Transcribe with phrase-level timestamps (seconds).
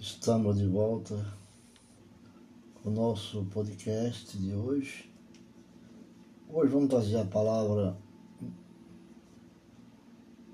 [0.00, 1.26] Estamos de volta
[2.74, 5.12] com o nosso podcast de hoje.
[6.48, 7.98] Hoje vamos trazer a palavra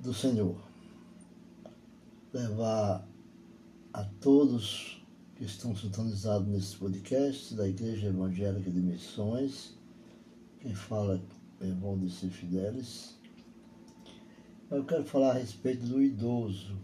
[0.01, 0.59] do Senhor.
[2.33, 3.07] Levar
[3.93, 5.05] a todos
[5.37, 9.77] que estão sintonizados nesse podcast da Igreja Evangélica de Missões.
[10.61, 11.23] Quem fala
[11.61, 13.21] é Valdir Fidelis.
[14.71, 16.79] Eu quero falar a respeito do idoso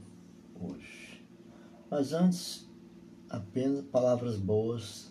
[0.60, 1.09] hoje.
[1.90, 2.68] Mas antes,
[3.28, 5.10] apenas palavras boas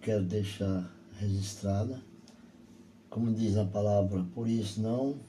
[0.00, 2.02] quero deixar registrada.
[3.08, 5.20] Como diz a palavra, por isso não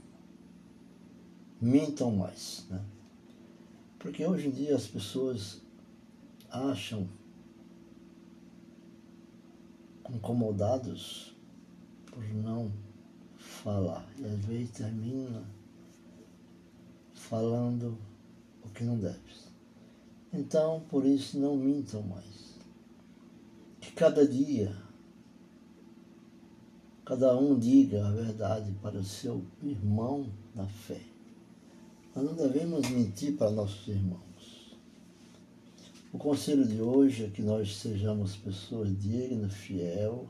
[1.62, 2.66] mintam mais.
[2.70, 2.84] Né?
[4.00, 5.62] Porque hoje em dia as pessoas
[6.50, 7.08] acham
[10.10, 11.36] incomodados
[12.08, 12.72] por não
[13.38, 14.08] falar.
[14.18, 15.44] E às vezes termina
[17.14, 17.98] falando
[18.64, 19.49] o que não deve.
[20.32, 22.56] Então, por isso, não mintam mais.
[23.82, 24.76] Que cada dia,
[27.04, 31.02] cada um diga a verdade para o seu irmão na fé.
[32.16, 34.78] Nós não devemos mentir para nossos irmãos.
[36.14, 40.28] O conselho de hoje é que nós sejamos pessoas dignas, fiel.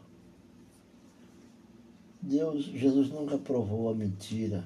[2.22, 4.66] Deus, Jesus nunca provou a mentira.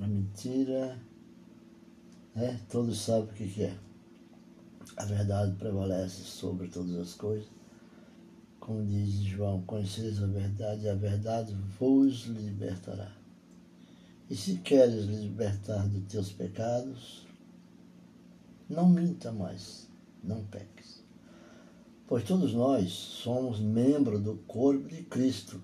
[0.00, 0.98] A mentira,
[2.34, 2.60] né?
[2.70, 3.87] Todos sabem o que é
[4.98, 7.48] a verdade prevalece sobre todas as coisas.
[8.58, 13.16] Como diz João, conheceis a verdade e a verdade vos libertará.
[14.28, 17.26] E se queres libertar dos teus pecados,
[18.68, 19.88] não minta mais,
[20.22, 21.04] não peques.
[22.08, 25.62] Pois todos nós somos membros do corpo de Cristo.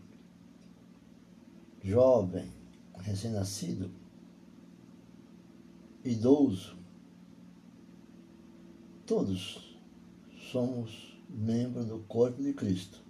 [1.82, 2.50] Jovem,
[3.00, 3.90] recém-nascido,
[6.04, 6.83] idoso,
[9.06, 9.76] Todos
[10.50, 13.02] somos membros do corpo de Cristo.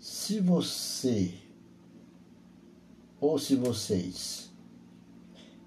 [0.00, 1.34] Se você
[3.20, 4.50] ou se vocês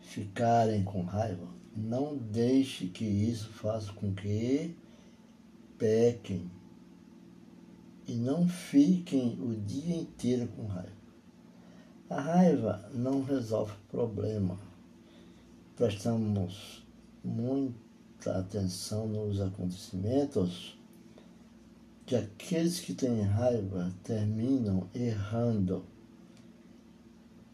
[0.02, 4.76] ficarem com raiva, não deixe que isso faça com que
[5.78, 6.50] pequem
[8.08, 10.96] e não fiquem o dia inteiro com raiva.
[12.10, 14.58] A raiva não resolve problema.
[15.76, 16.84] Prestamos
[17.24, 17.85] muito
[18.32, 20.78] atenção nos acontecimentos
[22.06, 25.86] que aqueles que têm raiva terminam errando,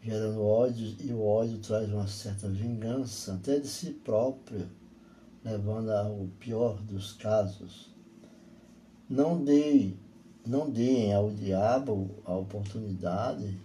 [0.02, 4.68] gerando ódio, e o ódio traz uma certa vingança, até de si próprio,
[5.42, 7.90] levando ao pior dos casos.
[9.08, 9.98] Não deem,
[10.46, 13.58] não deem ao diabo a oportunidade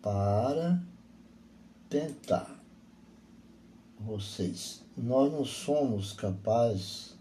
[0.00, 0.82] para
[1.88, 2.60] tentar
[4.00, 4.81] vocês.
[4.96, 7.16] Nós não somos capazes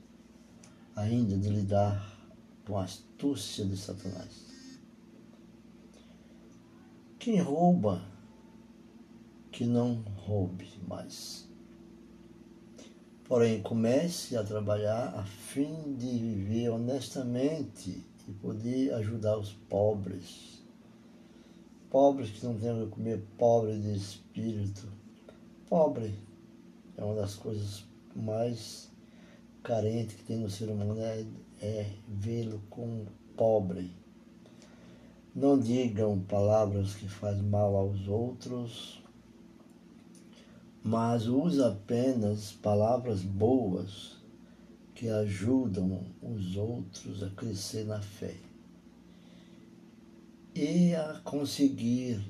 [0.94, 2.20] ainda de lidar
[2.66, 4.80] com a astúcia de Satanás.
[7.18, 8.04] Quem rouba,
[9.54, 11.48] que não roube mais.
[13.24, 20.62] Porém, comece a trabalhar a fim de viver honestamente e poder ajudar os pobres.
[21.90, 24.92] Pobres que não têm o que comer, pobre de espírito.
[25.70, 26.14] Pobre
[27.01, 27.84] é uma das coisas
[28.16, 28.91] mais
[29.63, 31.25] carentes que tem no ser humano é,
[31.59, 33.91] é vê-lo como pobre.
[35.34, 39.01] Não digam palavras que fazem mal aos outros,
[40.84, 44.18] mas use apenas palavras boas
[44.94, 48.35] que ajudam os outros a crescer na fé
[50.53, 52.22] e a conseguir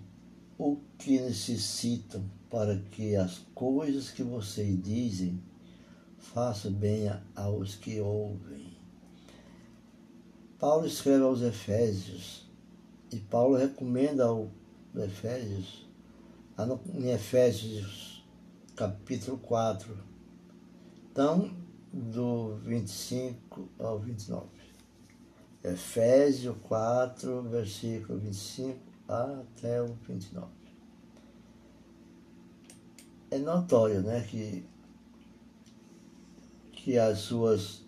[0.57, 5.41] o que necessitam para que as coisas que vocês dizem
[6.19, 8.78] façam bem aos que ouvem.
[10.59, 12.45] Paulo escreve aos Efésios
[13.12, 14.50] e Paulo recomenda aos
[14.94, 15.89] Efésios,
[16.94, 18.23] em Efésios
[18.75, 19.97] capítulo 4,
[21.09, 21.51] então
[21.92, 24.48] do 25 ao 29.
[25.63, 28.77] Efésios 4, versículo 25
[29.07, 30.61] até o 29.
[33.31, 34.66] É notório né, que,
[36.74, 37.81] que as suas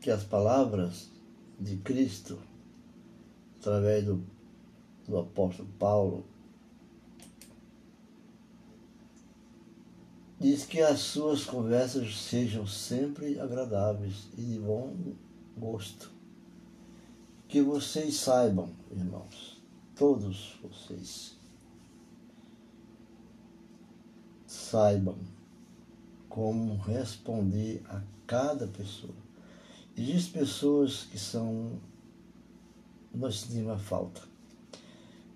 [0.00, 1.08] que as palavras
[1.58, 2.38] de Cristo,
[3.58, 4.22] através do,
[5.08, 6.26] do apóstolo Paulo,
[10.38, 14.94] diz que as suas conversas sejam sempre agradáveis e de bom
[15.56, 16.10] gosto.
[17.48, 19.62] Que vocês saibam, irmãos,
[19.96, 21.38] todos vocês
[24.74, 25.16] saibam
[26.28, 29.14] como responder a cada pessoa.
[29.96, 31.78] Existem pessoas que são.
[33.14, 34.20] Nós sentimos a falta.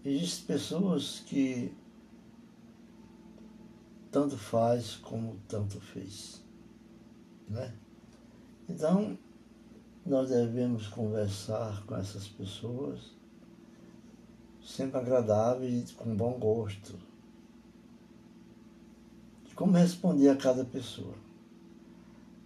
[0.04, 1.72] Existem pessoas que
[4.10, 6.42] tanto faz como tanto fez.
[7.48, 7.72] Né?
[8.68, 9.16] Então,
[10.04, 13.16] nós devemos conversar com essas pessoas
[14.60, 17.07] sempre agradáveis e com bom gosto.
[19.58, 21.16] Como responder a cada pessoa?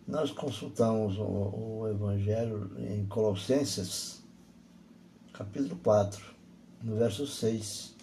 [0.09, 4.23] Nós consultamos o, o Evangelho em Colossenses,
[5.31, 6.25] capítulo 4,
[6.83, 7.95] no verso 6.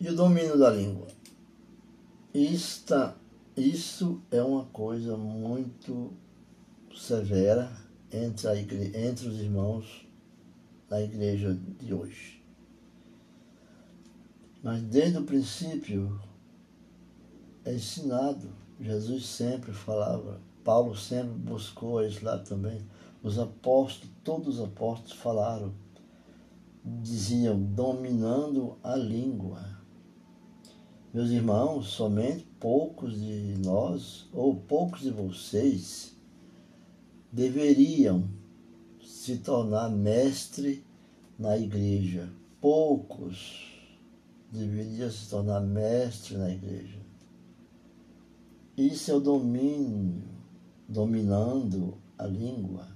[0.00, 1.08] E o domínio da língua.
[2.34, 3.18] Esta,
[3.54, 6.10] isso é uma coisa muito
[6.96, 7.70] severa
[8.10, 10.08] entre, a igreja, entre os irmãos
[10.88, 12.42] da igreja de hoje.
[14.62, 16.18] Mas desde o princípio
[17.64, 18.48] é ensinado.
[18.80, 22.80] Jesus sempre falava, Paulo sempre buscou isso lá também.
[23.22, 25.72] Os apóstolos, todos os apóstolos falaram,
[26.84, 29.64] diziam, dominando a língua.
[31.14, 36.16] Meus irmãos, somente poucos de nós, ou poucos de vocês,
[37.30, 38.28] deveriam
[39.04, 40.84] se tornar mestre
[41.38, 42.28] na igreja.
[42.60, 43.70] Poucos
[44.50, 47.01] deveriam se tornar mestre na igreja.
[48.84, 50.24] É o domínio,
[50.88, 52.88] dominando a língua,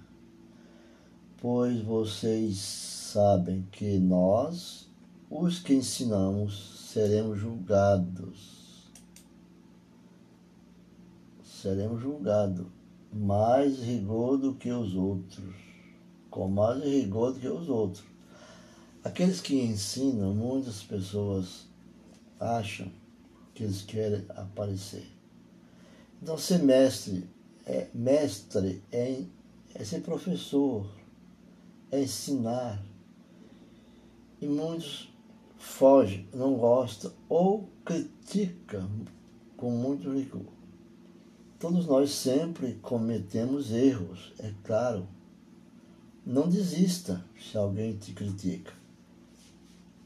[1.40, 4.90] pois vocês sabem que nós,
[5.30, 8.90] os que ensinamos, seremos julgados.
[11.44, 12.66] Seremos julgados
[13.12, 15.54] mais rigor do que os outros,
[16.28, 18.04] com mais rigor do que os outros.
[19.04, 21.68] Aqueles que ensinam, muitas pessoas
[22.40, 22.90] acham
[23.54, 25.15] que eles querem aparecer.
[26.26, 27.24] Então, ser mestre
[27.64, 29.22] é, mestre é,
[29.72, 30.84] é ser professor,
[31.88, 32.84] é ensinar.
[34.40, 35.08] E muitos
[35.56, 38.90] fogem, não gostam ou criticam
[39.56, 40.52] com muito rigor.
[41.60, 45.06] Todos nós sempre cometemos erros, é claro.
[46.26, 48.72] Não desista se alguém te critica.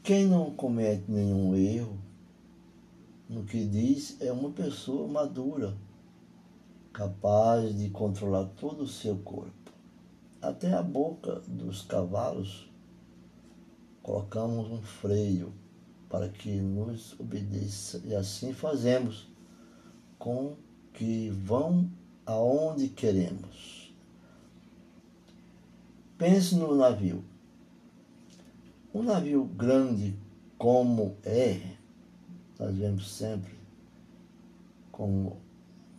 [0.03, 1.99] Quem não comete nenhum erro
[3.27, 5.75] no que diz é uma pessoa madura
[6.93, 9.73] capaz de controlar todo o seu corpo.
[10.41, 12.71] Até a boca dos cavalos
[14.03, 15.53] colocamos um freio
[16.09, 19.29] para que nos obedeça e assim fazemos
[20.19, 20.57] com
[20.93, 21.91] que vão
[22.27, 23.95] aonde queremos.
[26.19, 27.25] Pense no navio.
[28.93, 30.17] Um navio grande
[30.59, 31.77] como é,
[32.59, 33.55] nós vemos sempre
[34.91, 35.39] como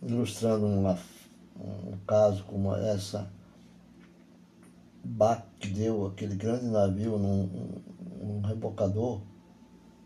[0.02, 0.98] ilustrando uma,
[1.56, 3.30] um caso como essa
[5.58, 7.80] que deu aquele grande navio num
[8.20, 9.20] um, rebocador,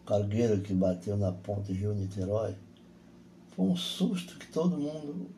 [0.06, 2.54] cargueiro que bateu na ponte Rio-Niterói.
[3.48, 5.30] Foi um susto que todo mundo,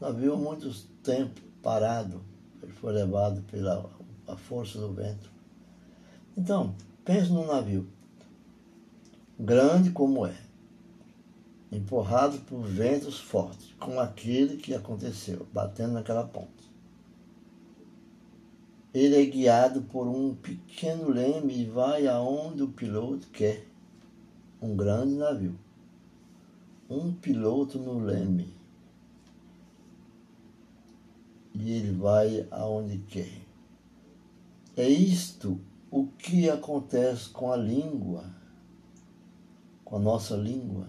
[0.00, 0.72] navio há muito
[1.02, 2.22] tempo parado,
[2.62, 3.90] ele foi levado pela
[4.26, 5.30] a força do vento.
[6.36, 7.86] Então, pense num navio,
[9.38, 10.36] grande como é,
[11.72, 16.70] empurrado por ventos fortes, como aquele que aconteceu, batendo naquela ponte.
[18.92, 23.66] Ele é guiado por um pequeno leme e vai aonde o piloto quer.
[24.60, 25.58] Um grande navio.
[26.90, 28.54] Um piloto no leme.
[31.54, 33.32] E ele vai aonde quer.
[34.76, 35.58] É isto
[35.90, 38.24] o que acontece com a língua,
[39.82, 40.86] com a nossa língua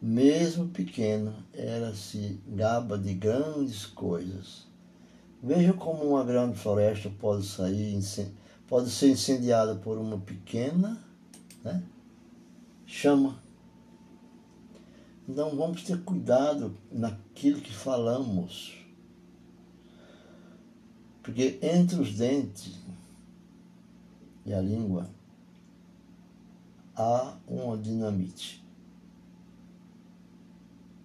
[0.00, 4.66] mesmo pequeno, ela se gaba de grandes coisas.
[5.42, 8.00] Veja como uma grande floresta pode sair,
[8.66, 10.98] pode ser incendiada por uma pequena
[11.62, 11.82] né,
[12.86, 13.42] chama.
[15.28, 18.74] Então vamos ter cuidado naquilo que falamos.
[21.22, 22.78] Porque entre os dentes
[24.46, 25.10] e a língua
[26.96, 28.66] há uma dinamite.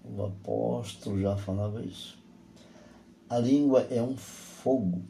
[0.04, 2.18] O apóstolo já falava isso.
[3.30, 5.02] A língua é um fogo.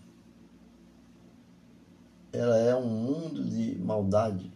[2.31, 4.51] Ela é um mundo de maldade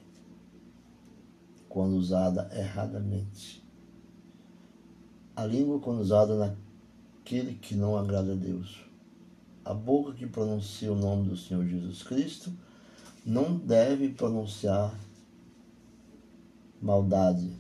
[1.68, 3.64] quando usada erradamente.
[5.36, 8.84] A língua, quando usada naquele que não agrada a Deus.
[9.64, 12.52] A boca que pronuncia o nome do Senhor Jesus Cristo
[13.26, 14.98] não deve pronunciar
[16.82, 17.52] maldade,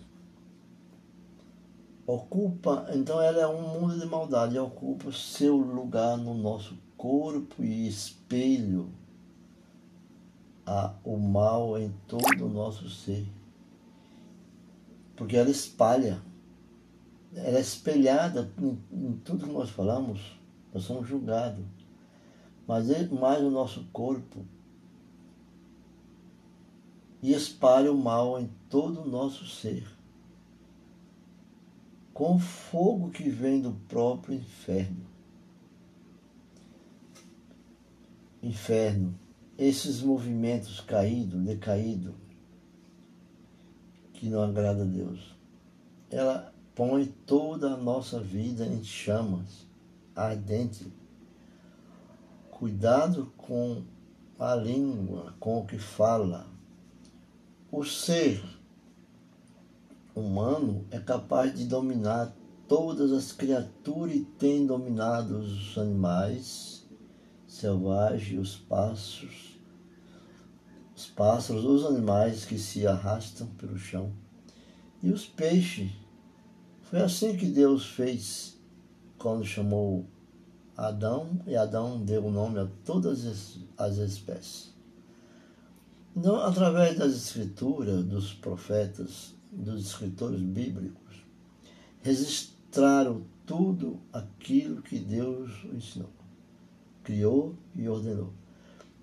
[2.08, 7.86] ocupa, então ela é um mundo de maldade, ocupa seu lugar no nosso corpo e
[7.86, 8.90] espelho
[10.66, 13.28] a, o mal em todo o nosso ser.
[15.18, 16.24] Porque ela espalha,
[17.36, 20.40] ela é espelhada em, em tudo que nós falamos,
[20.74, 21.66] nós somos julgados.
[22.66, 24.46] Mas mais o nosso corpo
[27.22, 29.97] e espalha o mal em todo o nosso ser
[32.18, 35.06] com o fogo que vem do próprio inferno.
[38.42, 39.14] Inferno,
[39.56, 42.16] esses movimentos caídos, decaídos,
[44.14, 45.38] que não agrada a Deus.
[46.10, 49.68] Ela põe toda a nossa vida em chamas,
[50.16, 50.92] ardente.
[52.50, 53.84] Cuidado com
[54.40, 56.48] a língua, com o que fala.
[57.72, 58.44] O ser
[60.20, 62.36] humano é capaz de dominar
[62.68, 66.86] todas as criaturas e tem dominado os animais
[67.48, 69.60] selvagens, os pássaros,
[70.96, 74.12] os pássaros, os animais que se arrastam pelo chão
[75.02, 75.92] e os peixes.
[76.84, 78.58] Foi assim que Deus fez
[79.18, 80.06] quando chamou
[80.76, 83.26] Adão e Adão deu o nome a todas
[83.78, 84.76] as espécies.
[86.16, 91.08] Então, através das escrituras, dos profetas, dos escritores bíblicos
[92.01, 96.10] registraram tudo aquilo que Deus ensinou,
[97.04, 98.34] criou e ordenou.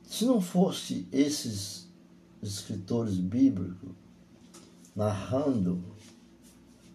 [0.03, 1.89] Se não fosse esses
[2.43, 3.91] escritores bíblicos
[4.95, 5.83] narrando,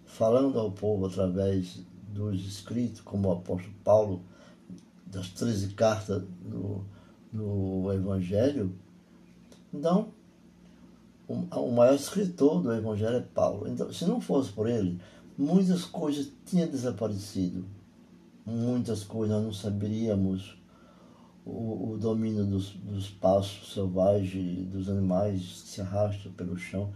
[0.05, 4.23] falando ao povo através dos escritos, como o apóstolo Paulo,
[5.05, 6.85] das 13 cartas do,
[7.31, 8.73] do Evangelho,
[9.73, 10.13] então
[11.29, 13.67] o maior escritor do Evangelho é Paulo.
[13.67, 14.99] Então, se não fosse por ele,
[15.37, 17.65] muitas coisas tinham desaparecido.
[18.45, 20.57] Muitas coisas nós não saberíamos
[21.45, 26.91] o, o domínio dos, dos passos selvagens, dos animais que se arrastam pelo chão,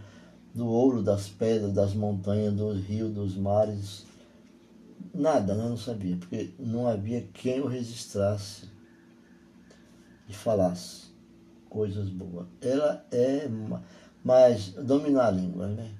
[0.52, 4.04] do ouro, das pedras, das montanhas, dos rios, dos mares.
[5.12, 8.68] Nada, nós não sabia, porque não havia quem o registrasse
[10.28, 11.04] e falasse
[11.68, 12.46] coisas boas.
[12.60, 13.48] Ela é
[14.24, 15.92] mas dominar a língua, né?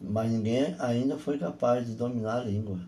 [0.00, 2.78] Mas ninguém ainda foi capaz de dominar a língua.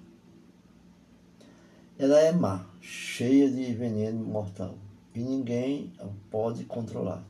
[1.98, 4.76] Ela é má, cheia de veneno mortal,
[5.14, 5.92] e ninguém
[6.30, 7.22] pode controlar.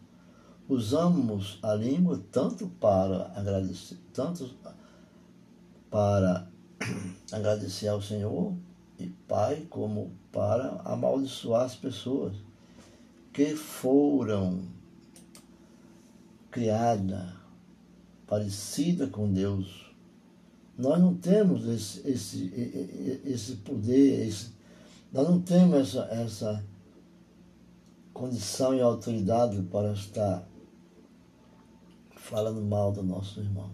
[0.69, 4.49] Usamos a língua tanto para agradecer, tanto
[5.91, 6.47] para
[7.33, 8.55] agradecer ao Senhor
[8.99, 12.37] e Pai, como para amaldiçoar as pessoas
[13.33, 14.63] que foram
[16.53, 17.35] criada,
[18.27, 19.91] parecida com Deus.
[20.79, 24.53] Nós não temos esse, esse, esse poder, esse,
[25.11, 26.65] nós não temos essa, essa
[28.13, 30.47] condição e autoridade para estar
[32.17, 33.71] falando mal do nosso irmão.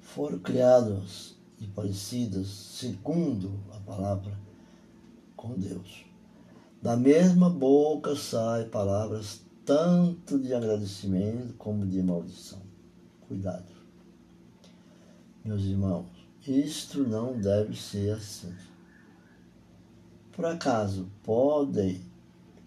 [0.00, 4.36] Foram criados e parecidas, segundo a palavra,
[5.36, 6.04] com Deus.
[6.82, 12.60] Da mesma boca saem palavras tanto de agradecimento como de maldição.
[13.28, 13.72] Cuidado.
[15.44, 16.06] Meus irmãos,
[16.46, 18.54] isto não deve ser assim.
[20.32, 22.00] Por acaso pode,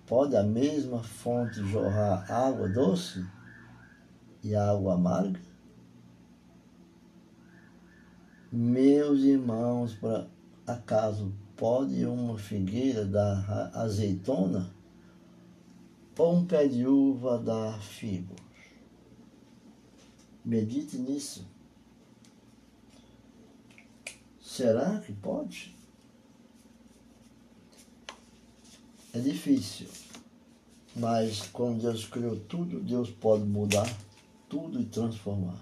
[0.06, 3.26] pode a mesma fonte jorrar água doce
[4.44, 5.40] e água amarga?
[8.52, 10.28] Meus irmãos, por
[10.66, 14.75] acaso pode uma figueira dar azeitona
[16.48, 18.40] Pé de uva dá figos.
[20.46, 21.46] Medite nisso.
[24.40, 25.76] Será que pode?
[29.14, 29.88] É difícil,
[30.96, 33.90] mas quando Deus criou tudo, Deus pode mudar
[34.48, 35.60] tudo e transformar.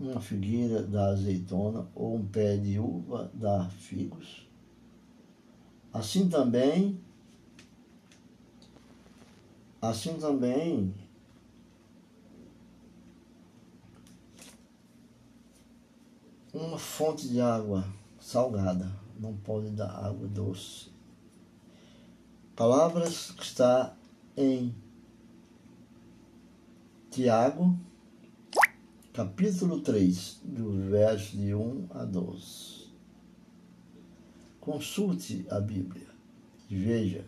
[0.00, 4.48] Uma figueira dá azeitona ou um pé de uva dá figos.
[5.92, 7.00] Assim também
[9.80, 10.92] Assim também,
[16.52, 17.84] uma fonte de água
[18.18, 20.90] salgada não pode dar água doce.
[22.56, 23.96] Palavras que está
[24.36, 24.74] em
[27.08, 27.78] Tiago,
[29.12, 32.88] capítulo 3, do verso de 1 a 12.
[34.60, 36.08] Consulte a Bíblia
[36.68, 37.24] e veja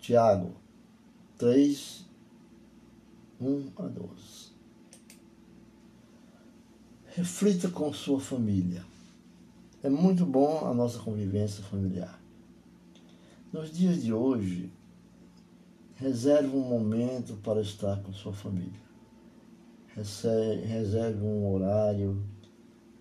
[0.00, 0.63] Tiago
[1.38, 2.06] 3,
[3.40, 4.54] 1 a 12.
[7.06, 8.84] Reflita com sua família.
[9.82, 12.20] É muito bom a nossa convivência familiar.
[13.52, 14.72] Nos dias de hoje,
[15.96, 18.82] reserve um momento para estar com sua família.
[19.94, 22.20] Reserve um horário,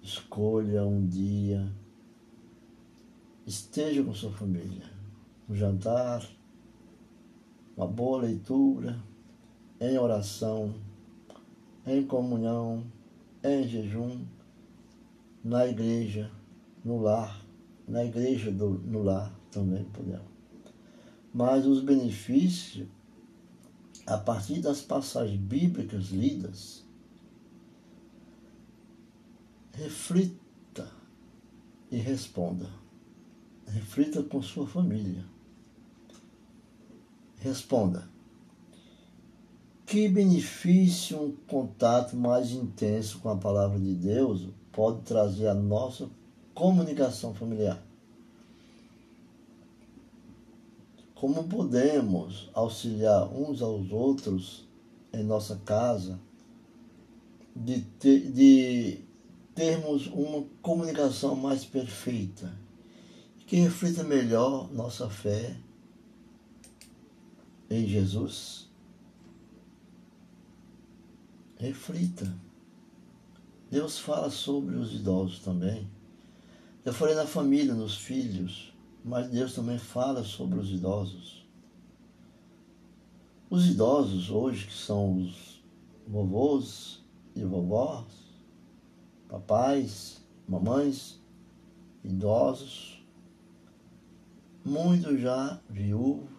[0.02, 1.72] escolha um dia,
[3.46, 4.92] esteja com sua família.
[5.50, 6.28] Um jantar,
[7.76, 9.02] uma boa leitura,
[9.80, 10.76] em oração,
[11.86, 12.86] em comunhão,
[13.44, 14.26] em jejum,
[15.44, 16.32] na igreja,
[16.84, 17.46] no lar,
[17.88, 20.32] na igreja do, no lar também podemos.
[21.34, 22.88] Mas os benefícios,
[24.06, 26.86] a partir das passagens bíblicas lidas,
[29.74, 30.90] reflita
[31.92, 32.70] e responda.
[33.68, 35.26] Reflita com sua família.
[37.44, 38.08] Responda.
[39.86, 46.10] Que benefício um contato mais intenso com a palavra de Deus pode trazer à nossa
[46.54, 47.84] comunicação familiar?
[51.14, 54.66] Como podemos auxiliar uns aos outros
[55.12, 56.18] em nossa casa
[57.54, 59.02] de, ter, de
[59.54, 62.58] termos uma comunicação mais perfeita,
[63.46, 65.58] que reflita melhor nossa fé
[67.74, 68.70] em Jesus?
[71.58, 72.34] Reflita.
[73.72, 75.90] Deus fala sobre os idosos também.
[76.86, 81.48] Eu falei na família, nos filhos, mas Deus também fala sobre os idosos.
[83.50, 85.64] Os idosos hoje, que são os
[86.08, 87.04] vovôs
[87.36, 88.06] e vovós,
[89.30, 91.22] papais, mamães,
[92.04, 93.04] idosos,
[94.66, 96.33] muitos já viúvos,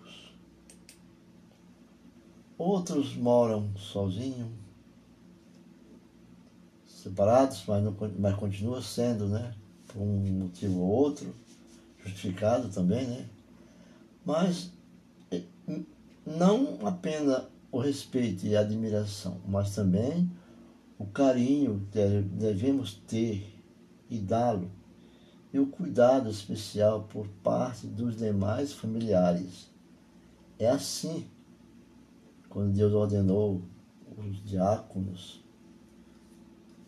[2.58, 4.48] outros moram sozinhos,
[6.86, 9.54] separados, mas, não, mas continua sendo, né?
[9.88, 11.34] Por um motivo ou outro,
[12.04, 13.28] justificado também, né?
[14.24, 14.70] Mas
[15.30, 15.42] eh,
[16.26, 20.30] não apenas o respeito e a admiração, mas também
[20.98, 23.52] o carinho que devemos ter
[24.08, 24.70] e dá-lo
[25.52, 29.70] e o cuidado especial por parte dos demais familiares.
[30.58, 31.26] É assim
[32.54, 33.62] quando Deus ordenou
[34.16, 35.42] os diáconos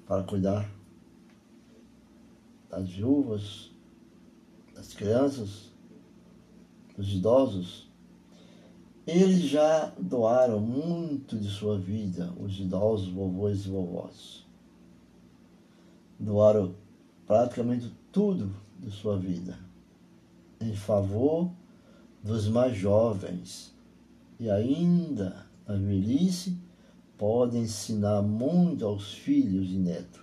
[0.06, 0.72] para cuidar
[2.70, 3.72] das viúvas,
[4.72, 5.72] das crianças,
[6.96, 7.90] dos idosos.
[9.04, 14.46] Eles já doaram muito de sua vida, os idosos, vovôs e vovós.
[16.16, 16.76] Doaram
[17.26, 19.58] praticamente tudo de sua vida
[20.60, 21.50] em favor
[22.22, 23.74] dos mais jovens
[24.38, 26.56] e ainda na velhice
[27.18, 30.20] pode ensinar muito aos filhos e netos.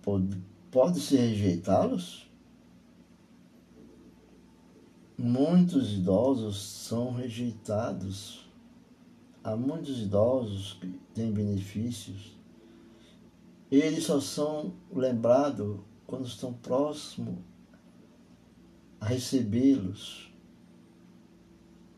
[0.00, 2.30] Pode, pode-se rejeitá-los?
[5.18, 8.50] Muitos idosos são rejeitados.
[9.44, 12.36] Há muitos idosos que têm benefícios.
[13.70, 17.38] Eles só são lembrados quando estão próximos
[19.00, 20.31] a recebê-los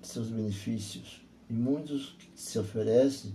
[0.08, 3.34] seus benefícios e muitos se oferecem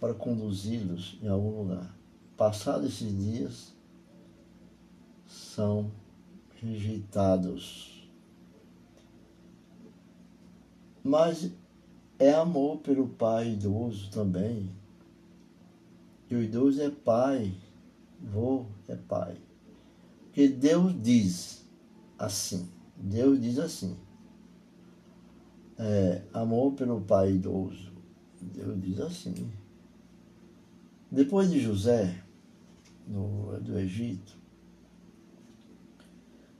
[0.00, 1.94] para conduzi-los em algum lugar.
[2.36, 3.74] Passados esses dias,
[5.26, 5.90] são
[6.60, 8.08] rejeitados.
[11.02, 11.50] Mas
[12.18, 14.70] é amor pelo pai idoso também.
[16.28, 17.54] E o idoso é pai,
[18.20, 19.36] vô é pai.
[20.24, 21.66] Porque Deus diz
[22.18, 23.96] assim, Deus diz assim,
[25.80, 27.90] é, amor pelo pai idoso.
[28.40, 29.50] Deus diz assim.
[31.10, 32.22] Depois de José,
[33.08, 34.38] no, do Egito,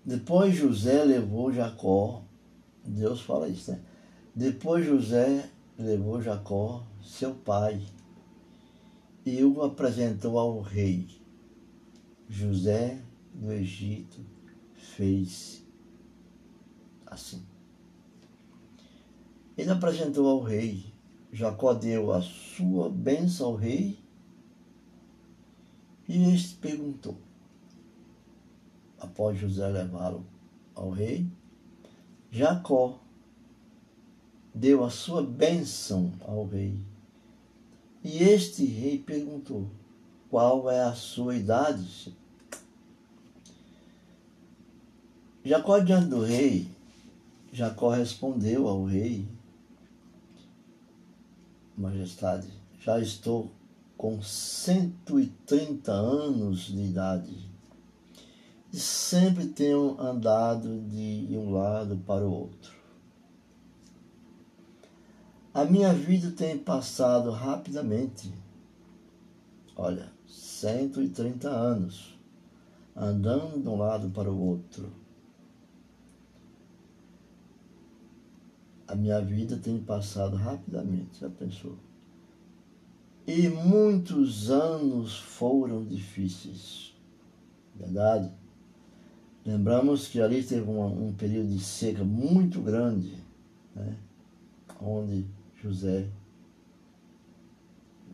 [0.04, 2.24] depois José levou Jacó,
[2.84, 3.80] Deus fala isso, né?
[4.34, 7.80] Depois José levou Jacó, seu pai,
[9.24, 11.06] e o apresentou ao rei.
[12.28, 13.02] José
[13.34, 14.24] do Egito
[14.74, 15.62] fez
[17.06, 17.49] assim.
[19.60, 20.86] Ele apresentou ao rei.
[21.30, 23.98] Jacó deu a sua bênção ao rei.
[26.08, 27.18] E este perguntou,
[28.98, 30.24] após José levá-lo
[30.74, 31.26] ao rei,
[32.30, 33.00] Jacó
[34.54, 36.80] deu a sua bênção ao rei.
[38.02, 39.70] E este rei perguntou:
[40.30, 42.16] Qual é a sua idade?
[45.44, 46.66] Jacó, diante do rei,
[47.52, 49.28] Jacó respondeu ao rei:
[51.76, 52.48] Majestade,
[52.80, 53.50] já estou
[53.96, 57.50] com 130 anos de idade
[58.72, 62.72] e sempre tenho andado de um lado para o outro.
[65.52, 68.32] A minha vida tem passado rapidamente.
[69.74, 72.16] Olha, 130 anos,
[72.94, 74.99] andando de um lado para o outro.
[78.90, 81.76] A minha vida tem passado rapidamente, já pensou?
[83.24, 86.92] E muitos anos foram difíceis.
[87.76, 88.32] Verdade?
[89.46, 93.14] Lembramos que ali teve um, um período de seca muito grande,
[93.76, 93.96] né?
[94.80, 95.24] onde
[95.62, 96.10] José,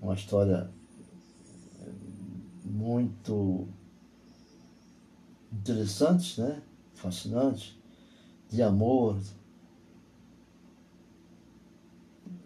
[0.02, 0.70] uma história
[2.62, 3.66] muito
[5.50, 6.62] interessante, né?
[6.92, 7.80] fascinante,
[8.50, 9.18] de amor.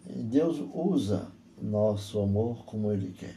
[0.13, 3.35] Deus usa nosso amor como Ele quer.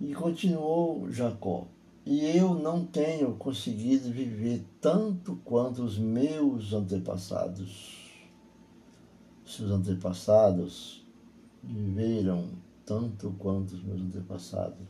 [0.00, 1.66] E continuou Jacó.
[2.04, 8.22] E eu não tenho conseguido viver tanto quanto os meus antepassados.
[9.44, 11.04] Seus antepassados
[11.62, 12.50] viveram
[12.84, 14.86] tanto quanto os meus antepassados.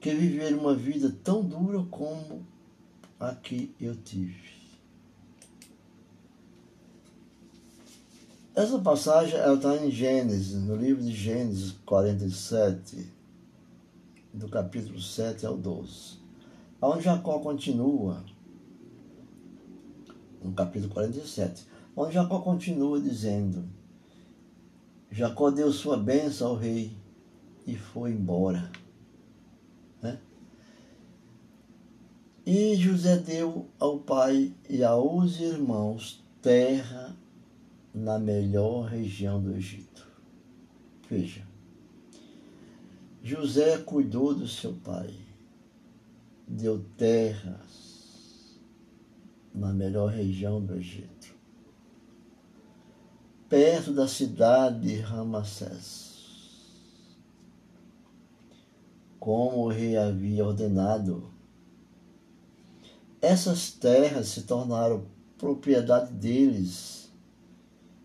[0.00, 2.46] Que viver uma vida tão dura como
[3.20, 4.61] a que eu tive.
[8.54, 13.10] Essa passagem está em Gênesis, no livro de Gênesis 47,
[14.30, 16.18] do capítulo 7 ao 12.
[16.82, 18.22] Onde Jacó continua,
[20.44, 23.64] no capítulo 47, onde Jacó continua dizendo:
[25.10, 26.94] Jacó deu sua bênção ao rei
[27.66, 28.70] e foi embora.
[30.02, 30.20] Né?
[32.44, 37.16] E José deu ao pai e aos irmãos terra
[37.94, 40.06] na melhor região do Egito.
[41.08, 41.46] Veja,
[43.22, 45.14] José cuidou do seu pai,
[46.48, 48.58] deu terras
[49.54, 51.34] na melhor região do Egito,
[53.48, 56.12] perto da cidade de Ramassés,
[59.20, 61.30] como o rei havia ordenado.
[63.20, 65.06] Essas terras se tornaram
[65.38, 67.01] propriedade deles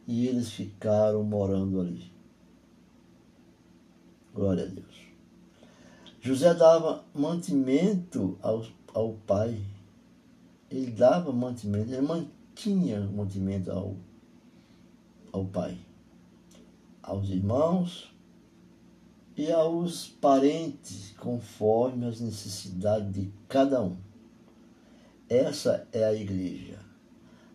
[0.08, 2.12] e eles ficaram morando ali.
[4.34, 5.08] Glória a Deus.
[6.22, 9.62] José dava mantimento ao, ao pai.
[10.72, 13.96] Ele dava mantimento, ele mantinha mantimento ao,
[15.32, 15.78] ao pai,
[17.02, 18.14] aos irmãos
[19.36, 23.98] e aos parentes, conforme as necessidades de cada um.
[25.30, 26.80] Essa é a igreja.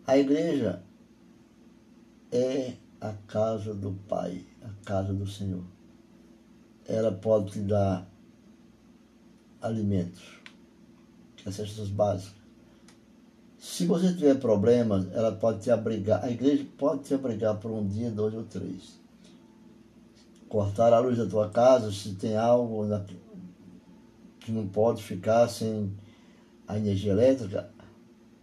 [0.05, 0.83] A igreja
[2.33, 5.63] é a casa do Pai, a casa do Senhor.
[6.87, 8.09] Ela pode te dar
[9.61, 10.41] alimentos,
[11.45, 12.41] as cestas básicas.
[13.59, 17.87] Se você tiver problemas, ela pode te abrigar, a igreja pode te abrigar por um
[17.87, 18.99] dia, dois ou três.
[20.49, 23.05] Cortar a luz da tua casa, se tem algo na,
[24.39, 25.95] que não pode ficar sem
[26.67, 27.69] a energia elétrica,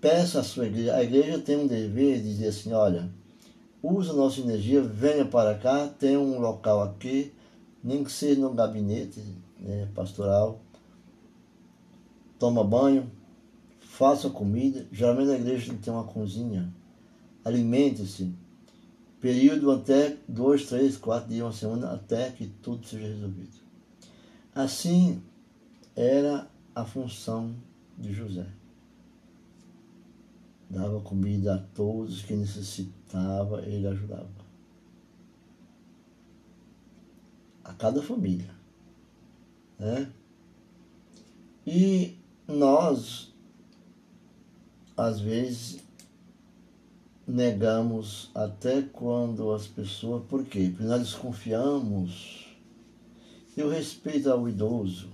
[0.00, 0.94] peça à sua igreja.
[0.94, 3.10] A igreja tem um dever de dizer assim, olha,
[3.82, 7.32] use a nossa energia, venha para cá, tem um local aqui,
[7.82, 9.22] nem que seja no gabinete
[9.58, 10.60] né, pastoral,
[12.38, 13.10] toma banho,
[13.80, 14.86] faça comida.
[14.90, 16.72] Geralmente na igreja tem uma cozinha.
[17.44, 18.34] Alimente-se.
[19.20, 23.60] Período até dois, três, quatro dias, uma semana, até que tudo seja resolvido.
[24.54, 25.22] Assim
[25.94, 27.54] era a função
[27.98, 28.46] de José.
[30.70, 32.32] Dava comida a todos que
[33.10, 34.28] necessitava, ele ajudava.
[37.64, 38.50] A cada família.
[39.78, 40.10] Né?
[41.66, 43.32] E nós,
[44.96, 45.82] às vezes,
[47.26, 50.24] negamos até quando as pessoas.
[50.26, 50.70] Por quê?
[50.70, 52.46] Porque nós desconfiamos.
[53.56, 55.10] E o respeito ao idoso.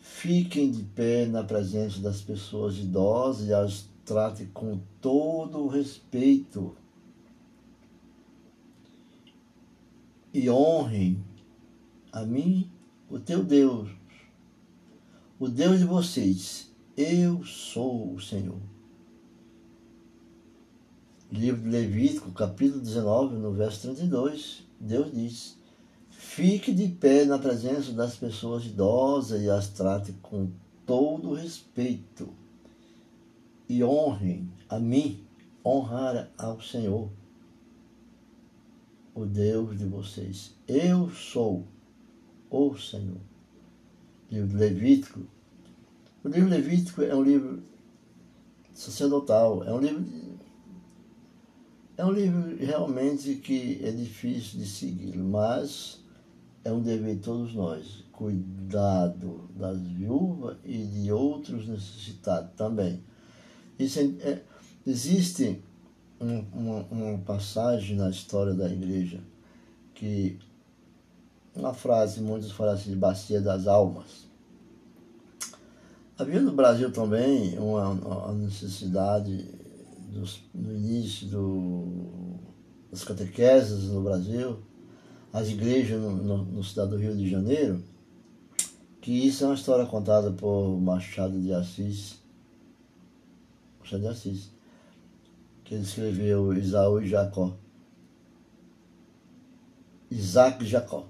[0.00, 6.76] Fiquem de pé na presença das pessoas idosas e as trate com todo o respeito.
[10.32, 11.24] E honrem
[12.12, 12.70] a mim
[13.08, 13.88] o teu Deus,
[15.38, 18.58] o Deus de vocês, eu sou o Senhor.
[21.30, 25.58] Livro de Levítico, capítulo 19, no verso 32, Deus diz:
[26.10, 30.50] Fique de pé na presença das pessoas idosas e as trate com
[30.84, 32.43] todo respeito
[33.68, 35.24] e honrem a mim,
[35.64, 37.10] honrar ao Senhor.
[39.14, 40.54] o Deus de vocês.
[40.66, 41.64] Eu sou
[42.50, 43.20] o Senhor.
[44.30, 45.20] Livro Levítico.
[46.24, 47.62] O livro Levítico é um livro
[48.72, 50.04] sacerdotal, é um livro
[51.96, 56.02] é um livro realmente que é difícil de seguir, mas
[56.64, 58.04] é um dever de todos nós.
[58.10, 63.00] Cuidado das viúvas e de outros necessitados também.
[63.78, 64.40] É,
[64.86, 65.62] existe
[66.20, 69.20] um, uma, uma passagem na história da igreja
[69.94, 70.38] que
[71.54, 74.28] uma frase, muitos falam assim, de bacia das almas.
[76.18, 79.44] Havia no Brasil também uma, uma necessidade
[80.12, 82.38] dos, no início do,
[82.90, 84.58] das catequeses no Brasil,
[85.32, 87.82] as igrejas no, no, no cidade do Rio de Janeiro,
[89.00, 92.22] que isso é uma história contada por Machado de Assis,
[93.84, 94.50] Machado de Assis,
[95.62, 97.54] que ele escreveu Isaú e Jacó.
[100.10, 101.06] Isaac e Jacó.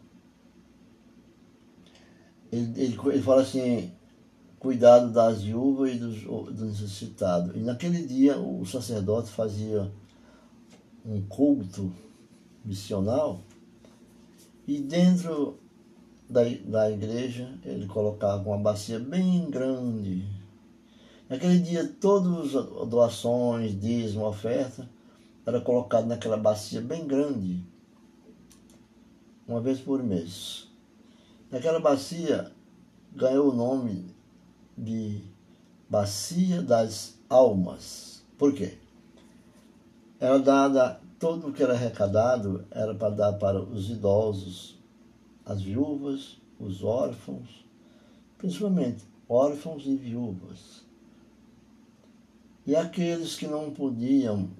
[2.50, 3.92] Ele, ele, ele fala assim,
[4.58, 7.54] cuidado das viúvas e dos, dos necessitados.
[7.54, 9.92] E naquele dia o sacerdote fazia
[11.06, 11.92] um culto
[12.64, 13.40] missional
[14.66, 15.60] e dentro
[16.28, 20.26] da, da igreja ele colocava uma bacia bem grande.
[21.34, 24.88] Naquele dia todas as doações, dízimo, oferta,
[25.44, 27.60] era colocado naquela bacia bem grande,
[29.44, 30.68] uma vez por mês.
[31.50, 32.52] Naquela bacia
[33.12, 34.14] ganhou o nome
[34.78, 35.24] de
[35.90, 38.22] Bacia das Almas.
[38.38, 38.78] Por quê?
[40.20, 44.78] Era dada, todo o que era arrecadado era para dar para os idosos,
[45.44, 47.66] as viúvas, os órfãos,
[48.38, 50.84] principalmente órfãos e viúvas.
[52.66, 54.50] E aqueles que não podiam,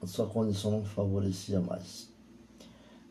[0.00, 2.08] a sua condição não favorecia mais.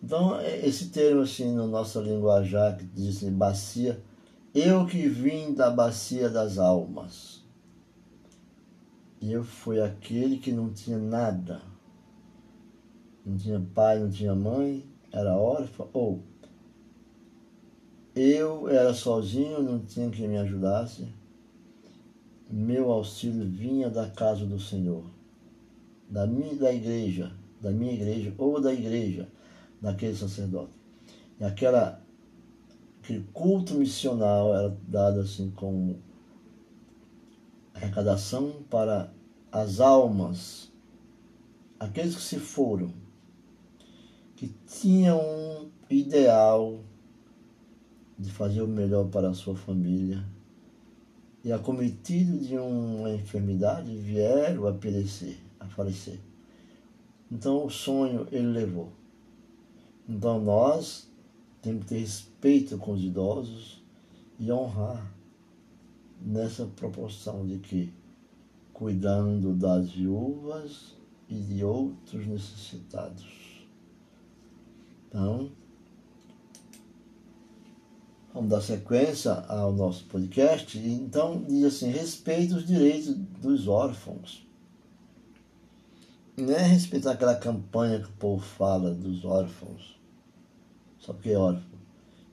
[0.04, 4.02] Então, esse termo, assim, no nosso linguajar, que diz bacia
[4.60, 7.44] eu que vim da bacia das almas.
[9.22, 11.62] Eu fui aquele que não tinha nada.
[13.24, 15.90] Não tinha pai, não tinha mãe, era órfão.
[15.94, 16.24] Ou
[18.16, 21.08] eu era sozinho, não tinha quem me ajudasse.
[22.50, 25.04] Meu auxílio vinha da casa do Senhor,
[26.10, 29.28] da minha da igreja, da minha igreja ou da igreja
[29.82, 30.72] daquele sacerdote.
[31.40, 32.02] E aquela
[33.02, 36.02] aquele culto missional era dado assim como
[37.74, 39.14] arrecadação para
[39.52, 40.72] as almas,
[41.78, 42.94] aqueles que se foram,
[44.38, 46.80] que tinham um ideal
[48.18, 50.26] de fazer o melhor para a sua família
[51.48, 56.20] e acometido de uma enfermidade vieram a perecer, a falecer.
[57.32, 58.92] Então o sonho ele levou.
[60.10, 61.10] Então nós
[61.62, 63.82] temos que ter respeito com os idosos
[64.38, 65.10] e honrar
[66.20, 67.94] nessa proporção de que
[68.74, 70.98] cuidando das viúvas
[71.30, 73.66] e de outros necessitados.
[75.08, 75.50] Então,
[78.38, 80.78] vamos dar sequência ao nosso podcast.
[80.78, 84.48] Então, diz assim: respeite os direitos dos órfãos.
[86.38, 90.00] Não é respeitar aquela campanha que o povo fala dos órfãos,
[91.00, 91.78] só porque é órfão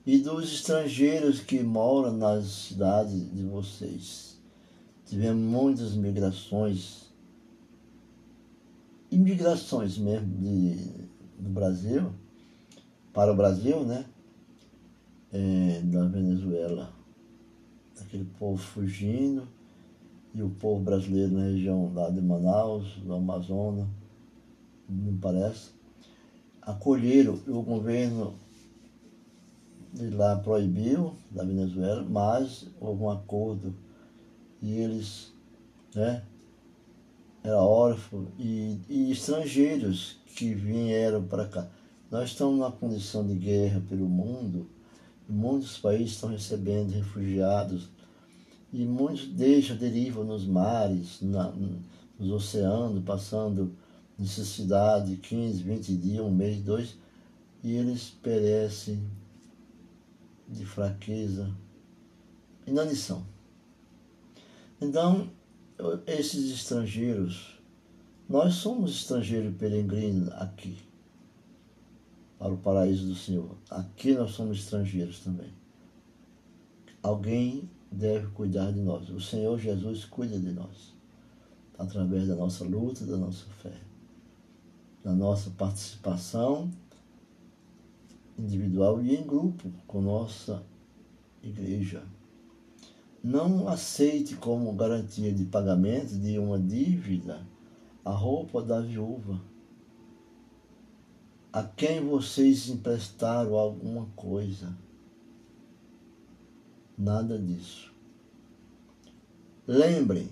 [0.05, 4.37] e dos estrangeiros que moram nas cidades de vocês.
[5.05, 7.11] Tivemos muitas migrações,
[9.09, 10.75] imigrações mesmo de,
[11.39, 12.13] do Brasil,
[13.11, 14.05] para o Brasil, né?
[15.37, 16.93] É, da Venezuela.
[17.99, 19.45] Aquele povo fugindo,
[20.33, 23.85] e o povo brasileiro na região lá de Manaus, do Amazonas,
[24.87, 25.71] me parece,
[26.61, 28.35] acolheram o governo
[29.91, 33.75] de lá proibiu da Venezuela, mas houve um acordo
[34.61, 35.33] e eles,
[35.93, 36.23] né,
[37.43, 41.69] era órfão e, e estrangeiros que vieram para cá.
[42.09, 44.73] Nós estamos numa condição de guerra pelo mundo,
[45.27, 47.89] muitos países estão recebendo refugiados
[48.71, 51.51] e muitos deixam, derivam nos mares, na,
[52.19, 53.75] nos oceanos, passando
[54.17, 56.97] necessidade, 15, 20 dias, um mês, dois,
[57.63, 59.01] e eles perecem
[60.47, 61.49] de fraqueza,
[62.67, 63.25] inanição.
[64.79, 65.29] Então,
[66.05, 67.59] esses estrangeiros,
[68.29, 70.77] nós somos estrangeiros peregrinos aqui,
[72.37, 73.57] para o paraíso do Senhor.
[73.69, 75.51] Aqui nós somos estrangeiros também.
[77.01, 79.09] Alguém deve cuidar de nós.
[79.09, 80.93] O Senhor Jesus cuida de nós,
[81.77, 83.81] através da nossa luta, da nossa fé.
[85.03, 86.71] na nossa participação
[88.39, 90.63] individual e em grupo com nossa
[91.43, 92.03] igreja.
[93.23, 97.45] Não aceite como garantia de pagamento de uma dívida
[98.03, 99.39] a roupa da viúva
[101.55, 104.77] a quem vocês emprestaram alguma coisa.
[106.97, 107.93] Nada disso.
[109.65, 110.27] Lembrem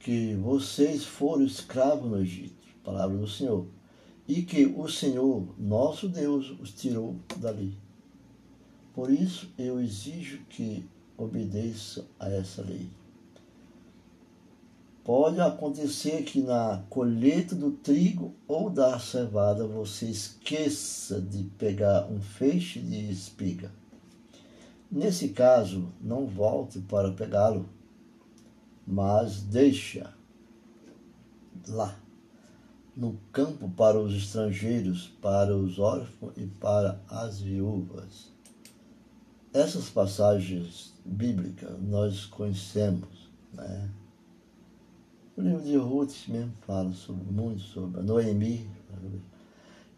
[0.00, 3.68] que vocês foram escravos no Egito, palavra do Senhor,
[4.26, 7.78] e que o Senhor, nosso Deus, os tirou dali.
[8.92, 10.84] Por isso eu exijo que
[11.16, 12.90] obedeça a essa lei.
[15.08, 22.20] Pode acontecer que na colheita do trigo ou da cevada você esqueça de pegar um
[22.20, 23.72] feixe de espiga.
[24.92, 27.66] Nesse caso, não volte para pegá-lo,
[28.86, 30.12] mas deixa
[31.66, 31.98] lá,
[32.94, 38.30] no campo para os estrangeiros, para os órfãos e para as viúvas.
[39.54, 43.88] Essas passagens bíblicas nós conhecemos, né?
[45.38, 48.68] O livro de Ruth mesmo fala sobre, muito sobre a Noemi.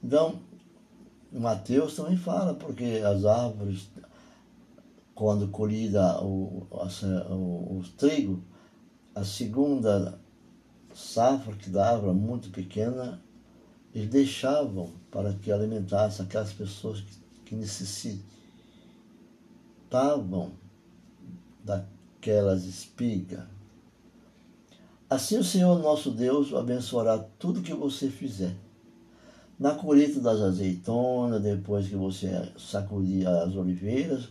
[0.05, 0.39] Então,
[1.33, 3.89] Mateus também fala, porque as árvores,
[5.15, 8.45] quando colhida o, o, o, trigo,
[9.15, 10.21] a segunda
[10.93, 13.19] safra que dava, muito pequena,
[13.95, 20.53] eles deixavam para que alimentasse aquelas pessoas que, que necessitavam
[21.65, 23.60] daquelas espigas
[25.11, 28.55] Assim o Senhor nosso Deus abençoará tudo que você fizer.
[29.59, 34.29] Na colheita das azeitonas, depois que você sacudir as oliveiras,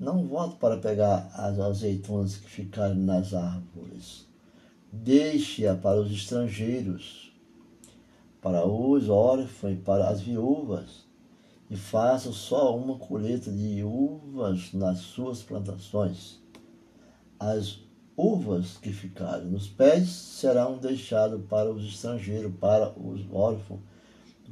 [0.00, 4.26] não volte para pegar as azeitonas que ficarem nas árvores.
[4.90, 7.30] Deixe-a para os estrangeiros,
[8.40, 11.04] para os órfãos e para as viúvas,
[11.68, 16.40] e faça só uma colheita de uvas nas suas plantações.
[17.38, 17.81] As
[18.16, 23.80] uvas que ficarem nos pés serão deixadas para os estrangeiros, para os órfãos,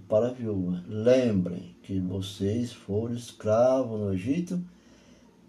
[0.09, 0.83] para a viúva.
[0.89, 4.61] Lembrem que vocês foram escravos no Egito,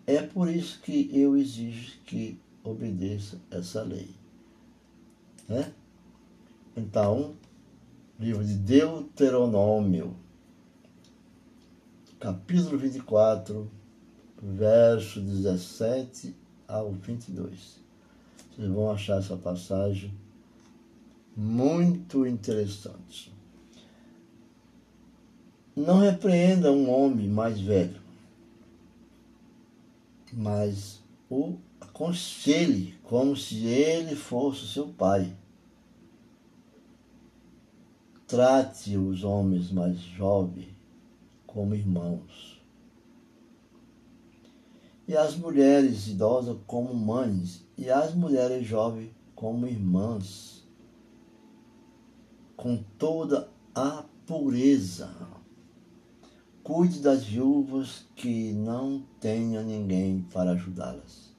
[0.05, 4.13] é por isso que eu exijo que obedeça essa lei.
[5.47, 5.73] Né?
[6.75, 7.35] Então,
[8.19, 10.15] livro de Deuteronômio,
[12.19, 13.69] capítulo 24,
[14.41, 16.35] verso 17
[16.67, 17.80] ao 22.
[18.51, 20.13] Vocês vão achar essa passagem
[21.35, 23.33] muito interessante.
[25.75, 27.99] Não repreenda um homem mais velho,
[30.33, 35.35] mas o aconselhe como se ele fosse seu pai.
[38.27, 40.75] Trate os homens mais jovens
[41.45, 42.60] como irmãos
[45.11, 50.65] e as mulheres idosas como mães, e as mulheres jovens como irmãs,
[52.55, 55.13] com toda a pureza.
[56.63, 61.35] Cuide das viúvas que não tenha ninguém para ajudá-las.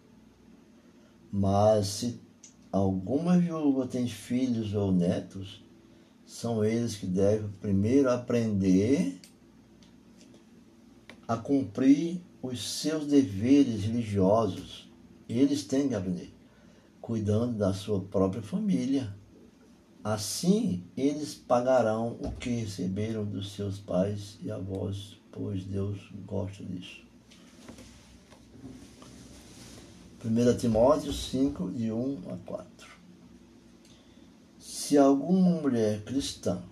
[1.33, 2.21] Mas se
[2.71, 5.65] alguma viúva tem filhos ou netos,
[6.27, 9.19] são eles que devem primeiro aprender
[11.27, 14.91] a cumprir os seus deveres religiosos.
[15.29, 16.35] Eles têm que aprender,
[17.01, 19.15] cuidando da sua própria família.
[20.03, 27.01] Assim, eles pagarão o que receberam dos seus pais e avós, pois Deus gosta disso.
[30.25, 32.89] 1 Timóteo 5, de 1 a 4.
[34.59, 36.63] Se alguma mulher cristã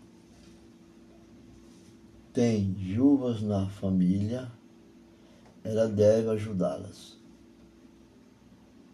[2.33, 4.51] tem viúvas na família,
[5.63, 7.19] ela deve ajudá-las.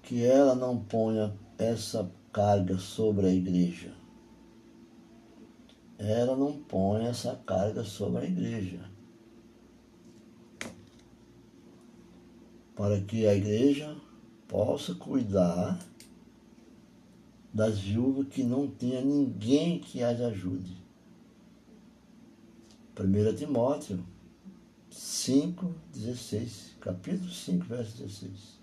[0.02, 3.94] Que ela não ponha essa carga sobre a igreja.
[5.98, 8.90] Ela não ponha essa carga sobre a igreja.
[12.74, 13.96] Para que a igreja
[14.46, 15.78] possa cuidar
[17.52, 20.76] das viúvas que não tenha ninguém que as ajude.
[22.98, 24.04] 1 Timóteo
[24.96, 28.58] 5, 16, capítulo 5, verso 16.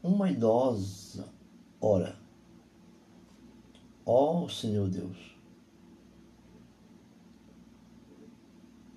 [0.00, 1.28] Uma idosa
[1.80, 2.16] ora,
[4.06, 5.16] ó Senhor Deus.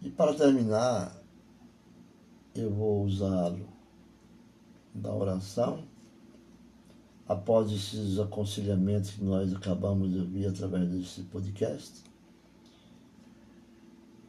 [0.04, 1.20] E para terminar,
[2.54, 3.68] eu vou usá-lo
[4.94, 5.88] da oração,
[7.28, 12.04] após esses aconselhamentos que nós acabamos de ouvir através desse podcast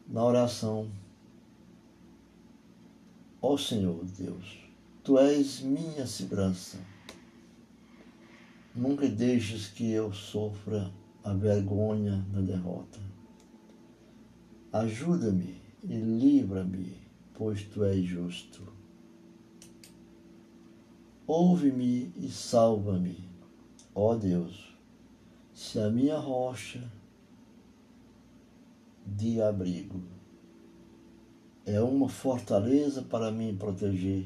[0.07, 0.89] na oração.
[3.49, 4.59] Ó Senhor Deus,
[5.01, 6.77] Tu és minha segurança.
[8.75, 10.91] Nunca deixes que eu sofra
[11.23, 12.99] a vergonha da derrota.
[14.73, 16.97] Ajuda-me e livra-me,
[17.35, 18.67] pois Tu és justo.
[21.25, 23.29] Ouve-me e salva-me,
[23.95, 24.77] ó Deus,
[25.53, 26.83] se a minha rocha
[29.05, 30.16] de abrigo
[31.67, 34.25] é uma fortaleza para me proteger.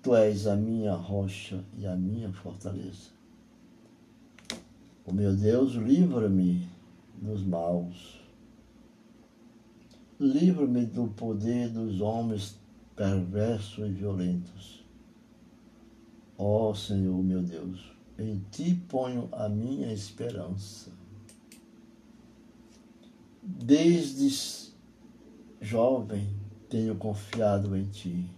[0.00, 3.10] Tu és a minha rocha e a minha fortaleza.
[5.04, 6.68] O meu Deus, livra-me
[7.20, 8.20] dos maus.
[10.20, 12.56] Livra-me do poder dos homens
[12.94, 14.84] perversos e violentos.
[16.38, 17.80] Ó Senhor, meu Deus,
[18.16, 20.92] em ti ponho a minha esperança.
[23.42, 24.30] Desde
[25.64, 26.28] Jovem,
[26.68, 28.30] tenho confiado em ti.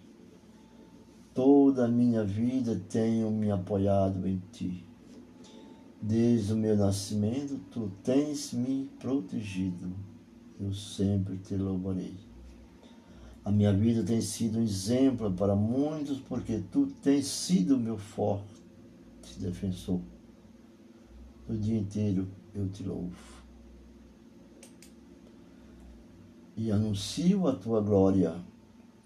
[1.35, 4.87] Toda a minha vida tenho me apoiado em ti.
[6.01, 9.93] Desde o meu nascimento, tu tens me protegido.
[10.61, 12.15] Eu sempre te louvarei.
[13.45, 18.55] A minha vida tem sido um exemplo para muitos, porque tu tens sido meu forte
[19.41, 20.01] defensor.
[21.49, 23.36] O dia inteiro eu te louvo.
[26.57, 28.35] E anuncio a tua glória.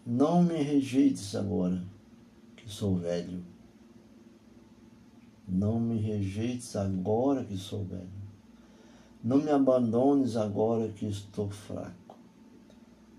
[0.06, 1.82] Não me rejeites agora,
[2.56, 3.42] que sou velho.
[5.48, 8.20] Não me rejeites agora que sou velho.
[9.22, 12.16] Não me abandones agora que estou fraco.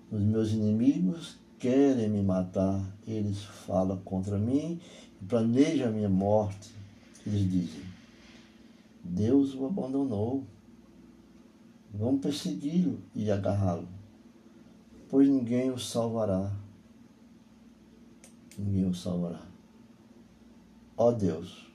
[0.09, 4.79] Os meus inimigos querem me matar, eles falam contra mim
[5.21, 6.73] e planejam a minha morte.
[7.27, 7.83] Eles dizem:
[9.03, 10.43] Deus o abandonou.
[11.93, 14.00] Vamos persegui-lo e agarrá-lo
[15.11, 16.49] pois ninguém o salvará.
[18.57, 19.45] Ninguém o salvará.
[20.95, 21.69] Ó Deus,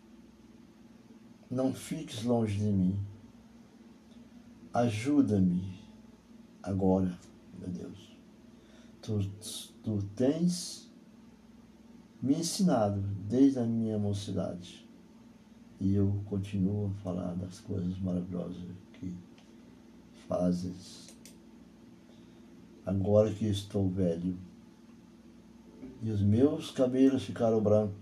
[1.50, 2.98] não fiques longe de mim.
[4.72, 5.78] Ajuda-me
[6.62, 7.18] agora,
[7.58, 8.16] meu Deus.
[9.02, 9.30] Tu,
[9.82, 10.90] tu tens
[12.22, 14.88] me ensinado desde a minha mocidade.
[15.78, 18.62] E eu continuo a falar das coisas maravilhosas
[18.94, 19.14] que
[20.26, 21.05] fazes
[22.86, 24.38] agora que estou velho,
[26.00, 27.96] e os meus cabelos ficaram brancos.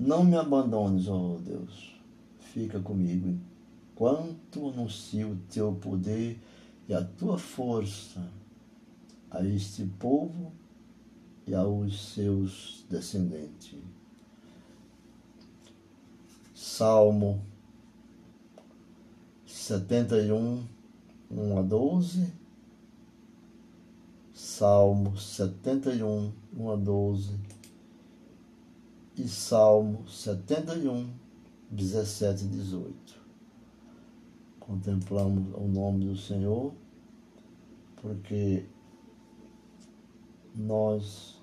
[0.00, 1.94] Não me abandones, ó oh Deus,
[2.40, 3.38] fica comigo
[3.92, 6.40] enquanto anuncio o teu poder
[6.88, 8.26] e a tua força
[9.30, 10.52] a este povo
[11.46, 13.78] e aos seus descendentes.
[16.54, 17.40] Salmo
[19.46, 20.64] 71,
[21.30, 22.43] 1 a 12
[24.36, 27.38] Salmo 71, 1 a 12
[29.16, 31.08] e Salmo 71,
[31.70, 32.94] 17 e 18.
[34.58, 36.74] Contemplamos o nome do Senhor,
[38.02, 38.66] porque
[40.52, 41.40] nós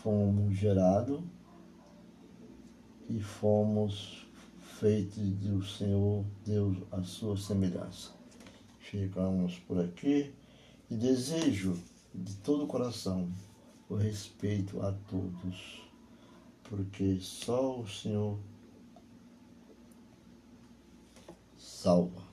[0.00, 1.20] fomos gerados
[3.10, 4.28] e fomos
[4.78, 8.12] feitos do Senhor Deus a sua semelhança.
[8.78, 10.32] Ficamos por aqui
[10.88, 11.76] e desejo
[12.16, 13.28] de todo o coração
[13.88, 15.82] o respeito a todos,
[16.64, 18.38] porque só o Senhor
[21.56, 22.25] salva.